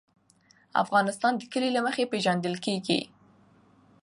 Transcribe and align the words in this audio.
افغانستان 0.83 1.33
د 1.37 1.41
کلي 1.51 1.69
له 1.73 1.81
مخې 1.87 2.03
پېژندل 2.11 2.55
کېږي. 2.65 2.99